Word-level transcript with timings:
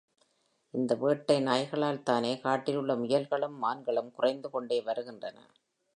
இந்த 0.73 0.93
வேட்டை 0.95 1.35
நாய்களால்தானே 1.43 2.39
காட்டிலுள்ள 2.41 2.95
முயல்களும், 2.95 3.55
மான்களும் 3.61 4.11
குறைந்து 4.11 4.49
கொண்டே 4.49 4.79
வருகின்றன! 4.81 5.37